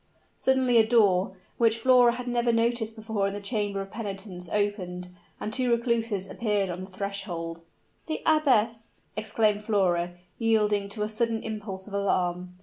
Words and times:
Suddenly 0.35 0.77
a 0.77 0.87
door, 0.87 1.33
which 1.59 1.77
Flora 1.77 2.13
had 2.13 2.27
never 2.27 2.51
noticed 2.51 2.95
before 2.95 3.27
in 3.27 3.33
the 3.35 3.39
chamber 3.39 3.81
of 3.81 3.91
penitence, 3.91 4.49
opened, 4.49 5.09
and 5.39 5.53
two 5.53 5.69
recluses 5.69 6.27
appeared 6.27 6.71
on 6.71 6.79
the 6.85 6.89
threshold. 6.89 7.61
"The 8.07 8.23
abbess!" 8.25 9.01
ejaculated 9.15 9.63
Flora, 9.63 10.13
yielding 10.39 10.89
to 10.89 11.03
a 11.03 11.07
sudden 11.07 11.43
impulse 11.43 11.85
of 11.85 11.93
alarm. 11.93 12.55